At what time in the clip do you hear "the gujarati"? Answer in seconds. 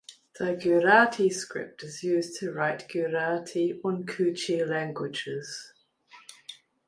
0.39-1.29, 2.87-3.79